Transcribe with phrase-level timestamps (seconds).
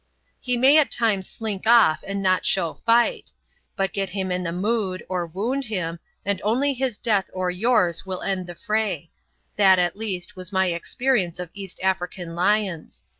[0.39, 3.33] He may at times slink off and not show fight;
[3.75, 8.03] but get him in the mood, or wound him, and only his death or yours
[8.03, 9.11] will end the fray
[9.57, 13.03] that, at least, was my experience of East African lions.